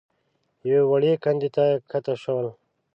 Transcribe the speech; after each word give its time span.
يوې 0.69 0.81
وړې 0.89 1.13
کندې 1.23 1.49
ته 1.55 1.65
کښته 1.89 2.13
شول. 2.21 2.47